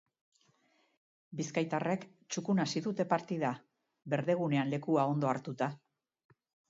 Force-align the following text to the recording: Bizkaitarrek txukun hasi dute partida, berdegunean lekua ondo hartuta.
Bizkaitarrek 1.41 2.07
txukun 2.35 2.63
hasi 2.63 2.83
dute 2.87 3.07
partida, 3.13 3.51
berdegunean 4.15 4.73
lekua 4.75 5.05
ondo 5.13 5.31
hartuta. 5.35 5.69